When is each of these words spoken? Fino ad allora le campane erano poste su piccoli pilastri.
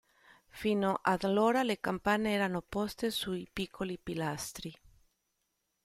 Fino 0.49 0.99
ad 1.03 1.25
allora 1.25 1.61
le 1.61 1.79
campane 1.79 2.33
erano 2.33 2.63
poste 2.63 3.11
su 3.11 3.39
piccoli 3.53 3.99
pilastri. 3.99 4.75